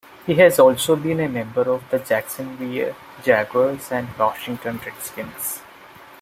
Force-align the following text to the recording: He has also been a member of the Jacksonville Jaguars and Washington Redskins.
He 0.25 0.33
has 0.33 0.57
also 0.57 0.95
been 0.95 1.19
a 1.19 1.29
member 1.29 1.61
of 1.71 1.83
the 1.91 1.99
Jacksonville 1.99 2.95
Jaguars 3.23 3.91
and 3.91 4.07
Washington 4.17 4.79
Redskins. 4.83 5.59